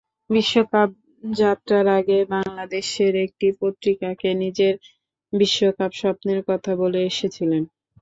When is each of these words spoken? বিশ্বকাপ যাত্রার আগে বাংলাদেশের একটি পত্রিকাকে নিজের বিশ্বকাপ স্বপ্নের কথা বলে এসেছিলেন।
বিশ্বকাপ 0.29 0.89
যাত্রার 1.23 1.85
আগে 1.97 2.17
বাংলাদেশের 2.33 3.13
একটি 3.25 3.47
পত্রিকাকে 3.61 4.29
নিজের 4.43 4.73
বিশ্বকাপ 5.33 5.91
স্বপ্নের 6.01 6.39
কথা 6.49 6.71
বলে 6.81 6.99
এসেছিলেন। 7.09 7.63